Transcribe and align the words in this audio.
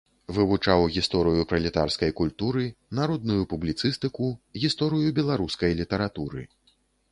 Вывучаў 0.35 0.85
гісторыю 0.95 1.43
пралетарскай 1.51 2.11
культуры, 2.21 2.63
народную 3.01 3.41
публіцыстыку, 3.53 4.33
гісторыю 4.67 5.07
беларускай 5.23 5.71
літаратуры. 5.83 6.41